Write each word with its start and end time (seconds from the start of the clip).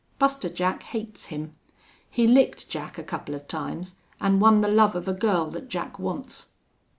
Buster 0.17 0.49
Jack 0.49 0.81
hates 0.81 1.27
him. 1.27 1.53
He 2.09 2.25
licked 2.25 2.67
Jack 2.67 2.97
a 2.97 3.03
couple 3.03 3.35
of 3.35 3.47
times 3.47 3.93
an' 4.19 4.39
won 4.39 4.61
the 4.61 4.67
love 4.67 4.95
of 4.95 5.07
a 5.07 5.13
girl 5.13 5.51
that 5.51 5.69
Jack 5.69 5.99
wants." 5.99 6.47